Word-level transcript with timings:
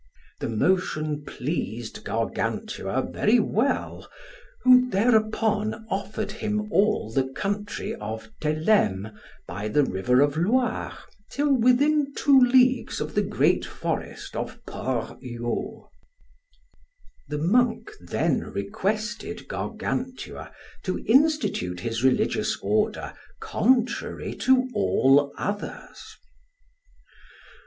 The 0.39 0.49
motion 0.49 1.23
pleased 1.25 2.03
Gargantua 2.03 3.07
very 3.11 3.39
well, 3.39 4.09
who 4.63 4.89
thereupon 4.89 5.85
offered 5.91 6.31
him 6.31 6.71
all 6.71 7.11
the 7.11 7.27
country 7.35 7.93
of 7.93 8.31
Theleme 8.41 9.11
by 9.47 9.67
the 9.67 9.83
river 9.83 10.21
of 10.21 10.35
Loire 10.37 10.97
till 11.29 11.53
within 11.55 12.15
two 12.15 12.39
leagues 12.41 12.99
of 12.99 13.13
the 13.13 13.21
great 13.21 13.63
forest 13.63 14.35
of 14.35 14.57
Port 14.65 15.21
Huaulx. 15.21 15.89
The 17.27 17.37
monk 17.37 17.91
then 17.99 18.39
requested 18.41 19.47
Gargantua 19.47 20.51
to 20.81 20.97
institute 21.05 21.81
his 21.81 22.03
religious 22.03 22.57
order 22.63 23.13
contrary 23.39 24.33
to 24.37 24.67
all 24.73 25.31
others. 25.37 26.17